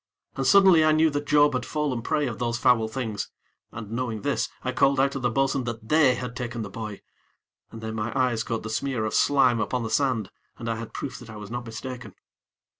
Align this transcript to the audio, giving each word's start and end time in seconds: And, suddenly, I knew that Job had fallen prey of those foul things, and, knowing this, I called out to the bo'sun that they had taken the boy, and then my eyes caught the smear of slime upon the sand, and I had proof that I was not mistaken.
And, 0.35 0.47
suddenly, 0.47 0.83
I 0.83 0.93
knew 0.93 1.11
that 1.11 1.27
Job 1.27 1.53
had 1.53 1.63
fallen 1.63 2.01
prey 2.01 2.25
of 2.25 2.39
those 2.39 2.57
foul 2.57 2.87
things, 2.87 3.29
and, 3.71 3.91
knowing 3.91 4.23
this, 4.23 4.49
I 4.63 4.71
called 4.71 4.99
out 4.99 5.11
to 5.11 5.19
the 5.19 5.29
bo'sun 5.29 5.65
that 5.65 5.89
they 5.89 6.15
had 6.15 6.35
taken 6.35 6.63
the 6.63 6.71
boy, 6.71 7.01
and 7.69 7.81
then 7.81 7.93
my 7.93 8.11
eyes 8.19 8.43
caught 8.43 8.63
the 8.63 8.71
smear 8.71 9.05
of 9.05 9.13
slime 9.13 9.59
upon 9.59 9.83
the 9.83 9.91
sand, 9.91 10.31
and 10.57 10.67
I 10.67 10.77
had 10.77 10.95
proof 10.95 11.19
that 11.19 11.29
I 11.29 11.35
was 11.35 11.51
not 11.51 11.67
mistaken. 11.67 12.15